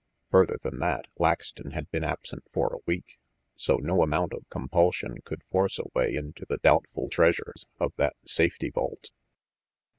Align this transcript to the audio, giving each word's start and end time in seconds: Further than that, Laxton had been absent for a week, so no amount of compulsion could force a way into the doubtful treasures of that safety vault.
Further 0.31 0.57
than 0.63 0.79
that, 0.79 1.05
Laxton 1.19 1.73
had 1.73 1.91
been 1.91 2.03
absent 2.03 2.41
for 2.51 2.73
a 2.73 2.79
week, 2.87 3.19
so 3.55 3.75
no 3.75 4.01
amount 4.01 4.33
of 4.33 4.49
compulsion 4.49 5.19
could 5.23 5.43
force 5.51 5.77
a 5.77 5.83
way 5.93 6.15
into 6.15 6.43
the 6.49 6.57
doubtful 6.57 7.07
treasures 7.07 7.67
of 7.79 7.91
that 7.97 8.15
safety 8.25 8.71
vault. 8.71 9.11